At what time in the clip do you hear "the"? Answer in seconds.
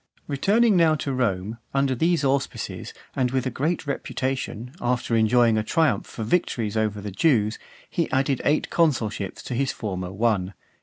7.01-7.11